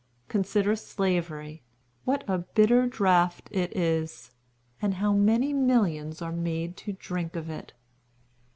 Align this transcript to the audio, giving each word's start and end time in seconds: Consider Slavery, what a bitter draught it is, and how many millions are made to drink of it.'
Consider 0.29 0.75
Slavery, 0.75 1.61
what 2.05 2.23
a 2.27 2.39
bitter 2.39 2.87
draught 2.87 3.47
it 3.51 3.77
is, 3.77 4.31
and 4.81 4.95
how 4.95 5.13
many 5.13 5.53
millions 5.53 6.23
are 6.23 6.31
made 6.31 6.75
to 6.77 6.93
drink 6.93 7.35
of 7.35 7.51
it.' 7.51 7.71